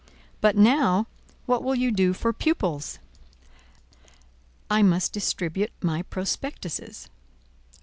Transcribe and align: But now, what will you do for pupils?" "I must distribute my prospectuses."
But 0.41 0.55
now, 0.57 1.05
what 1.45 1.61
will 1.63 1.75
you 1.75 1.91
do 1.91 2.13
for 2.13 2.33
pupils?" 2.33 2.97
"I 4.67 4.81
must 4.81 5.13
distribute 5.13 5.73
my 5.79 6.01
prospectuses." 6.01 7.07